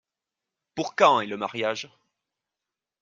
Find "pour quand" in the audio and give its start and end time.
0.73-1.21